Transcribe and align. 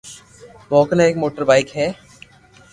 مون 0.69 0.83
ڪني 0.87 1.03
ايڪ 1.05 1.15
موٽر 1.23 1.41
بائيڪ 1.49 1.67
ھي 1.77 1.87